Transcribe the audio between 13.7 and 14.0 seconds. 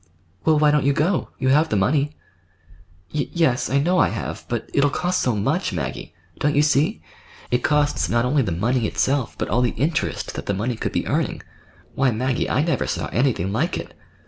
it."